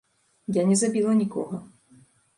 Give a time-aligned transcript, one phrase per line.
[0.55, 1.57] Я не забіла нікога.